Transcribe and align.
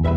Hello, 0.00 0.12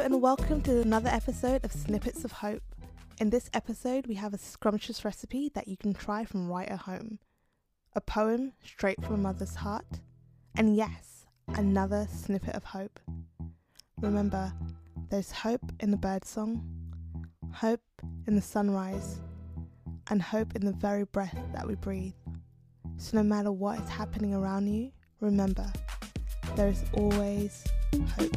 and 0.00 0.22
welcome 0.22 0.62
to 0.62 0.80
another 0.80 1.10
episode 1.10 1.62
of 1.62 1.72
Snippets 1.72 2.24
of 2.24 2.32
Hope. 2.32 2.62
In 3.18 3.30
this 3.30 3.48
episode, 3.54 4.06
we 4.06 4.16
have 4.16 4.34
a 4.34 4.38
scrumptious 4.38 5.02
recipe 5.02 5.50
that 5.54 5.68
you 5.68 5.78
can 5.78 5.94
try 5.94 6.26
from 6.26 6.50
right 6.50 6.68
at 6.68 6.80
home, 6.80 7.18
a 7.94 8.00
poem 8.02 8.52
straight 8.62 9.02
from 9.02 9.14
a 9.14 9.18
mother's 9.18 9.54
heart, 9.54 9.86
and 10.54 10.76
yes, 10.76 11.24
another 11.48 12.06
snippet 12.12 12.54
of 12.54 12.62
hope. 12.62 13.00
Remember, 14.02 14.52
there's 15.08 15.30
hope 15.32 15.62
in 15.80 15.90
the 15.92 15.96
birdsong, 15.96 16.62
hope 17.52 17.80
in 18.26 18.36
the 18.36 18.42
sunrise, 18.42 19.18
and 20.10 20.20
hope 20.20 20.54
in 20.54 20.66
the 20.66 20.74
very 20.74 21.04
breath 21.04 21.38
that 21.54 21.66
we 21.66 21.74
breathe. 21.74 22.12
So, 22.98 23.16
no 23.16 23.22
matter 23.22 23.50
what 23.50 23.80
is 23.80 23.88
happening 23.88 24.34
around 24.34 24.66
you, 24.66 24.92
remember, 25.20 25.72
there 26.54 26.68
is 26.68 26.84
always 26.92 27.64
hope. 28.18 28.36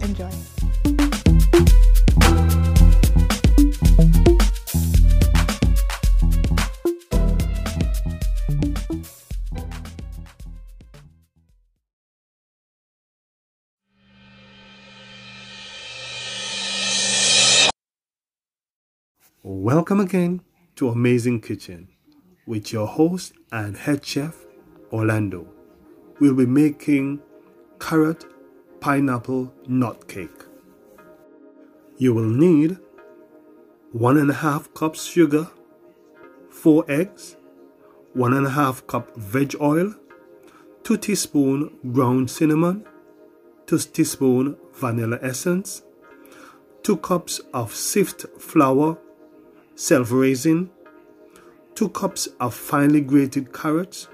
Enjoy. 0.00 0.30
Welcome 19.42 20.00
again 20.00 20.42
to 20.76 20.90
Amazing 20.90 21.40
Kitchen 21.40 21.88
with 22.46 22.74
your 22.74 22.86
host 22.86 23.32
and 23.50 23.74
head 23.74 24.04
chef 24.04 24.36
Orlando. 24.92 25.48
We'll 26.20 26.34
be 26.34 26.44
making 26.44 27.22
carrot 27.78 28.26
pineapple 28.80 29.50
nut 29.66 30.06
cake. 30.08 30.44
You 31.96 32.12
will 32.12 32.28
need 32.28 32.76
one 33.92 34.18
and 34.18 34.30
a 34.30 34.34
half 34.34 34.74
cups 34.74 35.04
sugar, 35.04 35.48
four 36.50 36.84
eggs, 36.86 37.36
one 38.12 38.34
and 38.34 38.46
a 38.46 38.50
half 38.50 38.86
cup 38.86 39.16
veg 39.16 39.56
oil, 39.58 39.94
two 40.84 40.98
teaspoon 40.98 41.78
ground 41.92 42.30
cinnamon, 42.30 42.86
two 43.66 43.78
teaspoon 43.78 44.58
vanilla 44.74 45.18
essence, 45.22 45.80
two 46.82 46.98
cups 46.98 47.40
of 47.54 47.74
sift 47.74 48.26
flour, 48.38 48.98
self-raising, 49.80 50.68
two 51.74 51.88
cups 51.88 52.28
of 52.38 52.54
finely 52.54 53.00
grated 53.00 53.50
carrots, 53.50 54.08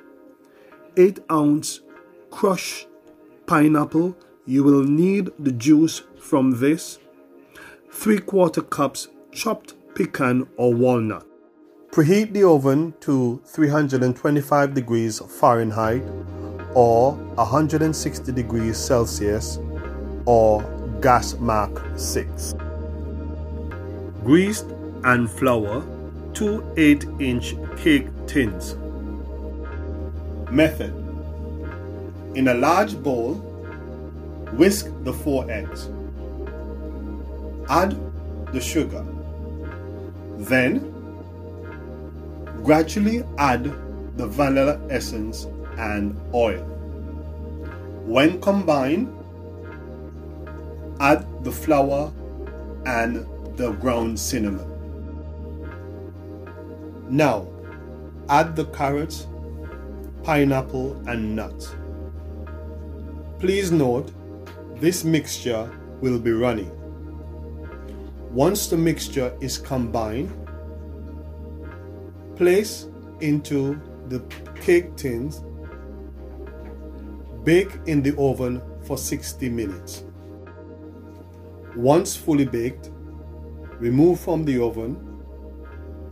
eight 0.97 1.19
ounce 1.29 1.81
crushed 2.31 2.87
pineapple 3.47 4.17
you 4.47 4.63
will 4.63 4.85
need 4.85 5.29
the 5.41 5.51
juice 5.51 6.03
from 6.21 6.61
this 6.61 7.01
3 7.91 8.21
quarter 8.21 8.63
cups 8.63 9.09
chopped 9.33 9.75
pecan 9.97 10.47
or 10.57 10.73
walnut. 10.73 11.27
Preheat 11.91 12.33
the 12.33 12.45
oven 12.45 12.95
to 13.01 13.43
325 13.47 14.73
degrees 14.73 15.19
Fahrenheit 15.19 16.03
or 16.75 17.13
160 17.35 18.31
degrees 18.31 18.77
Celsius 18.79 19.59
or 20.27 20.63
gas 21.01 21.35
mark 21.41 21.83
6. 21.97 22.55
Greased 24.23 24.76
and 25.05 25.31
flour 25.31 25.85
two 26.33 26.65
8 26.77 27.05
inch 27.19 27.55
cake 27.77 28.09
tins. 28.27 28.77
Method 30.51 30.93
In 32.35 32.49
a 32.49 32.55
large 32.55 33.03
bowl, 33.03 33.35
Whisk 34.53 34.87
the 35.03 35.13
four 35.13 35.51
eggs. 35.51 35.89
Add 37.69 37.97
the 38.53 38.61
sugar. 38.61 39.05
Then, 40.39 40.93
gradually 42.63 43.25
add 43.39 43.65
the 44.17 44.27
vanilla 44.27 44.79
essence 44.89 45.47
and 45.79 46.17
oil. 46.33 46.63
When 48.05 48.41
combined, 48.41 49.09
add 51.01 51.27
the 51.45 51.51
flour 51.51 52.13
and 52.87 53.27
the 53.57 53.73
ground 53.73 54.19
cinnamon. 54.21 54.76
Now, 57.09 57.47
add 58.29 58.57
the 58.57 58.65
carrots, 58.67 59.27
pineapple, 60.23 61.01
and 61.07 61.37
nuts. 61.37 61.75
Please 63.39 63.71
note 63.71 64.13
this 64.81 65.05
mixture 65.05 65.71
will 66.01 66.19
be 66.19 66.33
runny. 66.33 66.71
Once 68.33 68.67
the 68.67 68.77
mixture 68.77 69.37
is 69.41 69.57
combined, 69.57 70.31
place 72.37 72.89
into 73.21 73.81
the 74.09 74.21
cake 74.61 74.97
tins. 74.97 75.43
Bake 77.45 77.79
in 77.87 78.03
the 78.03 78.15
oven 78.19 78.61
for 78.85 78.99
60 78.99 79.49
minutes. 79.49 80.05
Once 81.77 82.17
fully 82.17 82.45
baked, 82.45 82.91
remove 83.79 84.19
from 84.19 84.45
the 84.45 84.61
oven, 84.61 85.06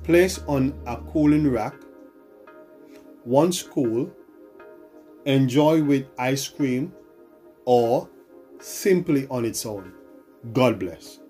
place 0.04 0.38
on 0.46 0.74
a 0.86 0.96
cooling 1.12 1.50
rack. 1.50 1.74
Once 3.24 3.62
cool, 3.62 4.10
enjoy 5.24 5.82
with 5.82 6.06
ice 6.18 6.46
cream 6.46 6.92
or 7.64 8.08
simply 8.60 9.26
on 9.28 9.44
its 9.44 9.64
own. 9.64 9.92
God 10.52 10.78
bless. 10.78 11.20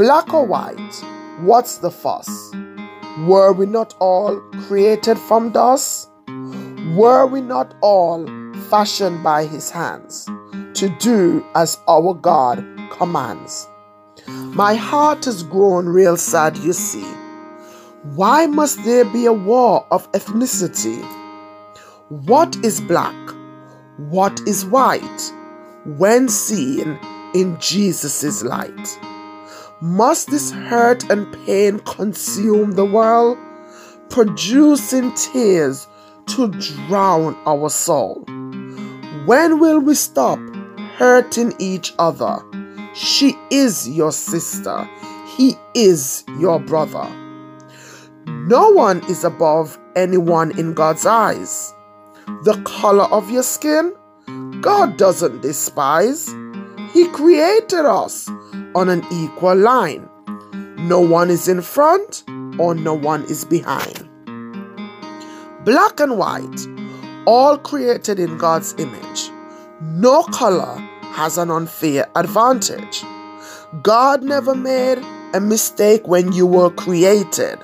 Black 0.00 0.32
or 0.32 0.46
white, 0.46 1.04
what's 1.40 1.76
the 1.76 1.90
fuss? 1.90 2.54
Were 3.26 3.52
we 3.52 3.66
not 3.66 3.94
all 4.00 4.40
created 4.66 5.18
from 5.18 5.50
dust? 5.50 6.08
Were 6.96 7.26
we 7.26 7.42
not 7.42 7.74
all 7.82 8.26
fashioned 8.70 9.22
by 9.22 9.44
his 9.44 9.68
hands 9.68 10.24
to 10.72 10.88
do 11.00 11.44
as 11.54 11.76
our 11.86 12.14
God 12.14 12.64
commands? 12.90 13.68
My 14.26 14.74
heart 14.74 15.26
has 15.26 15.42
grown 15.42 15.84
real 15.84 16.16
sad, 16.16 16.56
you 16.56 16.72
see. 16.72 17.04
Why 18.14 18.46
must 18.46 18.82
there 18.84 19.04
be 19.04 19.26
a 19.26 19.34
war 19.34 19.86
of 19.90 20.10
ethnicity? 20.12 21.04
What 22.08 22.56
is 22.64 22.80
black? 22.80 23.34
What 23.98 24.40
is 24.46 24.64
white? 24.64 25.32
When 25.84 26.30
seen 26.30 26.98
in 27.34 27.60
Jesus' 27.60 28.42
light? 28.42 28.98
Must 29.82 30.30
this 30.30 30.50
hurt 30.50 31.08
and 31.10 31.32
pain 31.46 31.78
consume 31.78 32.72
the 32.72 32.84
world, 32.84 33.38
producing 34.10 35.14
tears 35.14 35.88
to 36.26 36.48
drown 36.48 37.34
our 37.46 37.70
soul? 37.70 38.22
When 39.24 39.58
will 39.58 39.80
we 39.80 39.94
stop 39.94 40.38
hurting 40.96 41.54
each 41.58 41.94
other? 41.98 42.44
She 42.94 43.38
is 43.50 43.88
your 43.88 44.12
sister, 44.12 44.86
he 45.34 45.56
is 45.74 46.24
your 46.38 46.60
brother. 46.60 47.08
No 48.26 48.68
one 48.68 49.02
is 49.08 49.24
above 49.24 49.78
anyone 49.96 50.58
in 50.58 50.74
God's 50.74 51.06
eyes. 51.06 51.72
The 52.44 52.60
color 52.66 53.04
of 53.04 53.30
your 53.30 53.42
skin, 53.42 53.94
God 54.60 54.98
doesn't 54.98 55.40
despise. 55.40 56.28
He 56.92 57.08
created 57.08 57.86
us 57.86 58.28
on 58.74 58.88
an 58.88 59.04
equal 59.12 59.56
line. 59.56 60.08
No 60.78 61.00
one 61.00 61.30
is 61.30 61.48
in 61.48 61.62
front 61.62 62.24
or 62.58 62.74
no 62.74 62.94
one 62.94 63.24
is 63.24 63.44
behind. 63.44 64.08
black 65.64 66.00
and 66.00 66.16
white, 66.16 66.60
all 67.26 67.58
created 67.58 68.18
in 68.18 68.38
God's 68.38 68.74
image. 68.78 69.30
No 69.80 70.22
color 70.24 70.76
has 71.12 71.38
an 71.38 71.50
unfair 71.50 72.06
advantage. 72.16 73.04
God 73.82 74.22
never 74.22 74.54
made 74.54 74.98
a 75.34 75.40
mistake 75.40 76.06
when 76.08 76.32
you 76.32 76.46
were 76.46 76.70
created, 76.70 77.58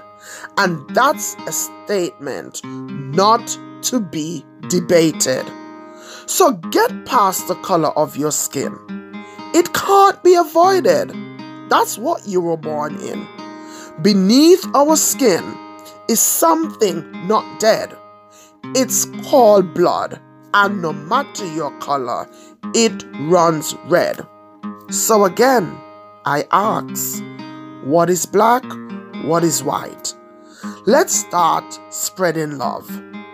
and 0.58 0.88
that's 0.90 1.34
a 1.46 1.52
statement 1.52 2.60
not 2.64 3.58
to 3.82 4.00
be 4.00 4.44
debated. 4.68 5.44
So 6.26 6.52
get 6.52 7.06
past 7.06 7.48
the 7.48 7.54
color 7.56 7.90
of 7.96 8.16
your 8.16 8.32
skin. 8.32 8.76
It 9.58 9.72
can't 9.72 10.22
be 10.22 10.34
avoided. 10.34 11.14
That's 11.70 11.96
what 11.96 12.28
you 12.28 12.42
were 12.42 12.58
born 12.58 13.00
in. 13.00 13.26
Beneath 14.02 14.62
our 14.74 14.96
skin 14.96 15.42
is 16.10 16.20
something 16.20 17.26
not 17.26 17.58
dead. 17.58 17.96
It's 18.74 19.06
called 19.24 19.72
blood, 19.72 20.20
and 20.52 20.82
no 20.82 20.92
matter 20.92 21.46
your 21.54 21.70
color, 21.78 22.28
it 22.74 23.02
runs 23.20 23.74
red. 23.86 24.20
So 24.90 25.24
again, 25.24 25.74
I 26.26 26.44
ask, 26.52 27.24
what 27.82 28.10
is 28.10 28.26
black? 28.26 28.64
What 29.24 29.42
is 29.42 29.64
white? 29.64 30.12
Let's 30.84 31.14
start 31.14 31.64
spreading 31.88 32.58
love. 32.58 32.90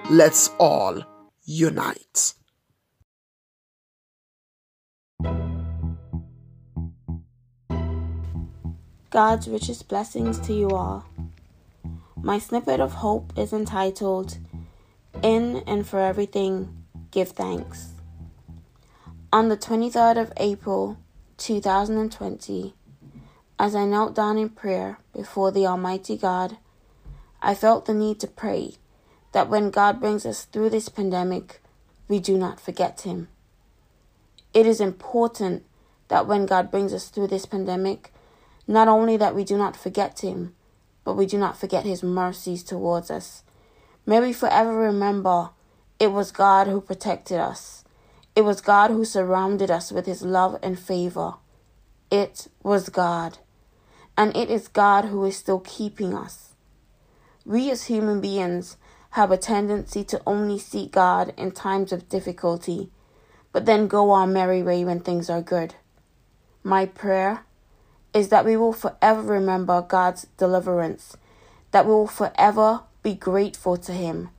Let's 0.08 0.50
all 0.60 1.02
unite. 1.46 2.34
God's 9.12 9.46
richest 9.46 9.88
blessings 9.88 10.38
to 10.40 10.54
you 10.54 10.70
all. 10.70 11.04
My 12.16 12.38
snippet 12.38 12.80
of 12.80 12.94
hope 12.94 13.34
is 13.36 13.52
entitled 13.52 14.38
In 15.22 15.62
and 15.66 15.86
for 15.86 16.00
Everything, 16.00 16.84
Give 17.10 17.28
Thanks. 17.28 17.90
On 19.30 19.50
the 19.50 19.56
23rd 19.58 20.18
of 20.18 20.32
April 20.38 20.96
2020, 21.36 22.72
as 23.58 23.74
I 23.74 23.84
knelt 23.84 24.14
down 24.14 24.38
in 24.38 24.48
prayer 24.48 24.98
before 25.14 25.50
the 25.50 25.66
Almighty 25.66 26.16
God, 26.16 26.56
I 27.42 27.54
felt 27.54 27.84
the 27.84 27.92
need 27.92 28.18
to 28.20 28.26
pray 28.26 28.76
that 29.32 29.50
when 29.50 29.68
God 29.70 30.00
brings 30.00 30.24
us 30.24 30.44
through 30.46 30.70
this 30.70 30.88
pandemic, 30.88 31.60
we 32.08 32.18
do 32.18 32.38
not 32.38 32.58
forget 32.58 33.02
Him. 33.02 33.28
It 34.54 34.66
is 34.66 34.80
important 34.80 35.66
that 36.08 36.26
when 36.26 36.46
God 36.46 36.70
brings 36.70 36.94
us 36.94 37.10
through 37.10 37.26
this 37.26 37.44
pandemic, 37.44 38.11
not 38.66 38.88
only 38.88 39.16
that 39.16 39.34
we 39.34 39.44
do 39.44 39.56
not 39.56 39.76
forget 39.76 40.20
Him, 40.20 40.54
but 41.04 41.14
we 41.14 41.26
do 41.26 41.38
not 41.38 41.58
forget 41.58 41.84
His 41.84 42.02
mercies 42.02 42.62
towards 42.62 43.10
us. 43.10 43.42
May 44.06 44.20
we 44.20 44.32
forever 44.32 44.74
remember 44.74 45.50
it 45.98 46.12
was 46.12 46.32
God 46.32 46.66
who 46.66 46.80
protected 46.80 47.38
us. 47.38 47.84
It 48.34 48.42
was 48.42 48.60
God 48.60 48.90
who 48.90 49.04
surrounded 49.04 49.70
us 49.70 49.92
with 49.92 50.06
His 50.06 50.22
love 50.22 50.58
and 50.62 50.78
favor. 50.78 51.34
It 52.10 52.48
was 52.62 52.88
God. 52.88 53.38
And 54.16 54.36
it 54.36 54.50
is 54.50 54.68
God 54.68 55.06
who 55.06 55.24
is 55.24 55.36
still 55.36 55.60
keeping 55.60 56.14
us. 56.14 56.54
We 57.44 57.70
as 57.70 57.84
human 57.84 58.20
beings 58.20 58.76
have 59.10 59.30
a 59.30 59.36
tendency 59.36 60.04
to 60.04 60.22
only 60.26 60.58
seek 60.58 60.92
God 60.92 61.34
in 61.36 61.52
times 61.52 61.92
of 61.92 62.08
difficulty, 62.08 62.90
but 63.52 63.66
then 63.66 63.86
go 63.86 64.10
our 64.12 64.26
merry 64.26 64.62
way 64.62 64.84
when 64.84 65.00
things 65.00 65.28
are 65.28 65.42
good. 65.42 65.74
My 66.62 66.86
prayer 66.86 67.44
is 68.14 68.28
that 68.28 68.44
we 68.44 68.56
will 68.56 68.72
forever 68.72 69.22
remember 69.22 69.82
God's 69.82 70.26
deliverance, 70.36 71.16
that 71.70 71.86
we 71.86 71.92
will 71.92 72.06
forever 72.06 72.82
be 73.02 73.14
grateful 73.14 73.76
to 73.78 73.92
Him 73.92 74.30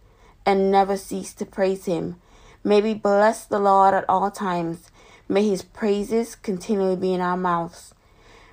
and 0.45 0.71
never 0.71 0.97
cease 0.97 1.33
to 1.35 1.45
praise 1.45 1.85
Him. 1.85 2.17
May 2.63 2.81
we 2.81 2.93
bless 2.93 3.45
the 3.45 3.59
Lord 3.59 3.93
at 3.93 4.05
all 4.07 4.31
times. 4.31 4.89
May 5.27 5.47
His 5.47 5.63
praises 5.63 6.35
continually 6.35 6.95
be 6.95 7.13
in 7.13 7.21
our 7.21 7.37
mouths. 7.37 7.93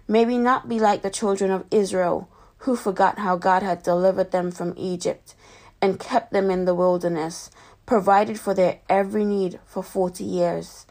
May 0.09 0.25
we 0.25 0.39
not 0.39 0.69
be 0.69 0.81
like 0.81 1.03
the 1.03 1.11
children 1.11 1.51
of 1.51 1.67
Israel 1.71 2.29
who 2.59 2.77
forgot 2.77 3.19
how 3.19 3.37
God 3.37 3.63
had 3.63 3.83
delivered 3.83 4.33
them 4.33 4.51
from 4.51 4.75
Egypt 4.77 5.35
and 5.81 6.01
kept 6.01 6.33
them 6.33 6.51
in 6.51 6.65
the 6.65 6.75
wilderness, 6.75 7.51
provided 7.87 8.39
for 8.39 8.53
their 8.53 8.81
every 8.89 9.25
need 9.25 9.59
for 9.65 9.83
forty 9.83 10.25
years. 10.25 10.87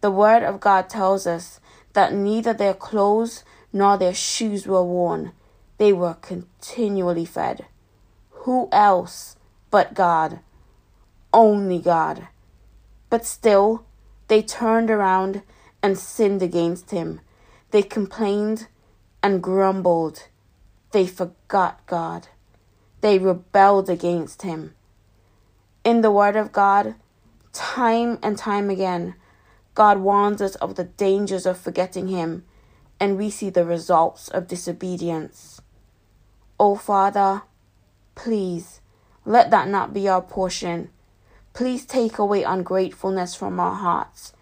The 0.00 0.10
Word 0.10 0.42
of 0.42 0.60
God 0.60 0.88
tells 0.88 1.26
us 1.26 1.60
that 1.92 2.12
neither 2.12 2.52
their 2.52 2.74
clothes 2.74 3.44
nor 3.72 3.96
their 3.96 4.14
shoes 4.14 4.66
were 4.66 4.84
worn. 4.84 5.32
They 5.78 5.92
were 5.92 6.14
continually 6.14 7.24
fed. 7.24 7.66
Who 8.30 8.68
else 8.72 9.36
but 9.70 9.94
God? 9.94 10.40
Only 11.32 11.78
God. 11.78 12.28
But 13.10 13.24
still, 13.24 13.84
they 14.28 14.42
turned 14.42 14.90
around 14.90 15.42
and 15.82 15.98
sinned 15.98 16.42
against 16.42 16.90
him. 16.90 17.20
They 17.70 17.82
complained 17.82 18.68
and 19.22 19.42
grumbled. 19.42 20.28
They 20.92 21.06
forgot 21.06 21.86
God. 21.86 22.28
They 23.00 23.18
rebelled 23.18 23.90
against 23.90 24.42
him. 24.42 24.74
In 25.84 26.02
the 26.02 26.10
Word 26.10 26.36
of 26.36 26.52
God, 26.52 26.94
time 27.52 28.18
and 28.22 28.38
time 28.38 28.70
again, 28.70 29.14
God 29.74 29.98
warns 30.00 30.42
us 30.42 30.54
of 30.56 30.74
the 30.74 30.84
dangers 30.84 31.46
of 31.46 31.58
forgetting 31.58 32.08
Him, 32.08 32.44
and 33.00 33.16
we 33.16 33.30
see 33.30 33.50
the 33.50 33.64
results 33.64 34.28
of 34.28 34.46
disobedience. 34.46 35.60
Oh, 36.60 36.76
Father, 36.76 37.42
please 38.14 38.80
let 39.24 39.50
that 39.50 39.68
not 39.68 39.94
be 39.94 40.08
our 40.08 40.22
portion. 40.22 40.90
Please 41.54 41.84
take 41.84 42.18
away 42.18 42.42
ungratefulness 42.42 43.34
from 43.34 43.60
our 43.60 43.74
hearts. 43.74 44.32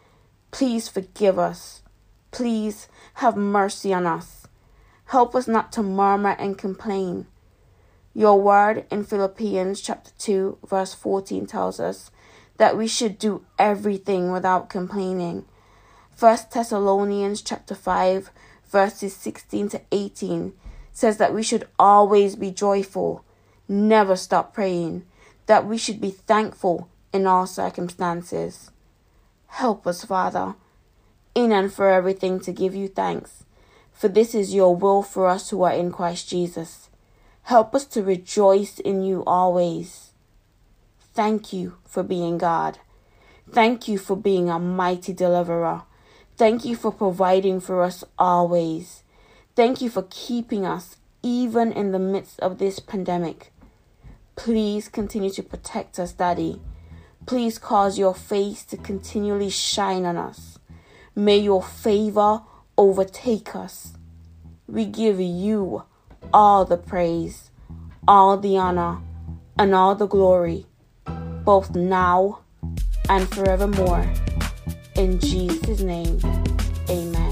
Please 0.51 0.89
forgive 0.89 1.39
us. 1.39 1.83
Please 2.31 2.89
have 3.15 3.37
mercy 3.37 3.93
on 3.93 4.07
us. 4.07 4.47
Help 5.07 5.35
us 5.35 5.49
not 5.49 5.73
to 5.73 5.83
murmur 5.83 6.37
and 6.39 6.57
complain. 6.57 7.27
Your 8.15 8.41
word 8.41 8.87
in 8.91 9.05
Philippians 9.05 9.81
chapter 9.81 10.11
2 10.19 10.59
verse 10.67 10.95
14 10.95 11.47
tells 11.47 11.81
us 11.81 12.11
that 12.61 12.77
we 12.77 12.87
should 12.87 13.19
do 13.19 13.43
everything 13.59 14.31
without 14.31 14.69
complaining. 14.69 15.47
1 16.19 16.39
Thessalonians 16.53 17.41
chapter 17.41 17.75
5 17.75 18.31
verses 18.69 19.17
16 19.17 19.71
to 19.71 19.81
18 19.91 20.53
says 20.93 21.17
that 21.17 21.33
we 21.33 21.43
should 21.43 21.67
always 21.79 22.37
be 22.37 22.51
joyful, 22.51 23.25
never 23.67 24.15
stop 24.15 24.53
praying, 24.53 25.07
that 25.47 25.65
we 25.65 25.79
should 25.79 26.03
be 26.03 26.11
thankful 26.11 26.91
in 27.15 27.27
all 27.27 27.47
circumstances. 27.47 28.71
Help 29.47 29.87
us, 29.87 30.05
Father, 30.05 30.55
in 31.35 31.53
and 31.53 31.73
for 31.73 31.89
everything 31.89 32.39
to 32.41 32.53
give 32.53 32.75
you 32.75 32.89
thanks, 32.89 33.45
for 33.91 34.09
this 34.09 34.35
is 34.35 34.53
your 34.53 34.77
will 34.77 35.03
for 35.03 35.27
us 35.27 35.49
who 35.49 35.63
are 35.63 35.73
in 35.73 35.91
Christ 35.91 36.29
Jesus. 36.29 36.91
Help 37.45 37.75
us 37.75 37.87
to 37.87 38.03
rejoice 38.03 38.79
in 38.79 39.01
you 39.03 39.25
always. 39.27 40.10
Thank 41.13 41.53
you 41.53 41.77
for 41.85 42.03
being 42.05 42.39
God. 42.39 42.79
Thank 43.53 43.89
you 43.89 43.99
for 43.99 44.17
being 44.17 44.49
a 44.49 44.61
mighty 44.61 45.13
deliverer. 45.13 45.83
Thank 46.37 46.65
you 46.65 46.77
for 46.77 46.93
providing 46.93 47.59
for 47.59 47.83
us 47.83 48.05
always. 48.17 49.03
Thank 49.57 49.81
you 49.81 49.91
for 49.91 50.07
keeping 50.09 50.65
us 50.65 50.97
even 51.23 51.73
in 51.73 51.91
the 51.91 51.99
midst 51.99 52.39
of 52.41 52.59
this 52.59 52.79
pandemic. 52.79 53.53
Please 54.37 54.89
continue 54.89 55.31
to 55.31 55.43
protect 55.43 55.99
us, 55.99 56.13
Daddy. 56.13 56.61
Please 57.27 57.59
cause 57.59 57.99
your 57.99 58.15
face 58.15 58.65
to 58.67 58.77
continually 58.77 59.51
shine 59.51 60.07
on 60.07 60.17
us. 60.17 60.61
May 61.17 61.39
your 61.39 61.63
favor 61.63 62.43
overtake 62.79 63.57
us. 63.57 63.95
We 64.69 64.87
give 64.87 65.21
you 65.21 65.83
all 66.33 66.65
the 66.65 66.79
praise, 66.79 67.51
all 68.07 68.37
the 68.39 68.57
honor, 68.57 69.01
and 69.59 69.75
all 69.75 69.97
the 69.97 70.07
glory 70.07 70.67
both 71.45 71.75
now 71.75 72.41
and 73.09 73.29
forevermore. 73.29 74.05
In 74.97 75.19
Jesus' 75.21 75.81
name, 75.81 76.19
amen. 76.89 77.30